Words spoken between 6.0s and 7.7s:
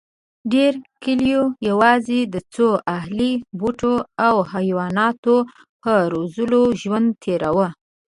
روزلو ژوند تېراوه.